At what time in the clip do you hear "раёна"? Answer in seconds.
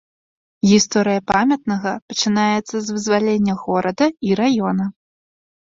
4.45-4.85